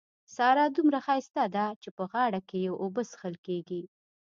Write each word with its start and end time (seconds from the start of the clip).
سارا 0.35 0.65
دومره 0.75 0.99
ښايسته 1.05 1.43
ده 1.55 1.65
چې 1.81 1.89
په 1.97 2.03
غاړه 2.11 2.39
کې 2.47 2.57
يې 2.65 2.71
اوبه 2.81 3.01
څښل 3.09 3.35
کېږي. 3.45 3.81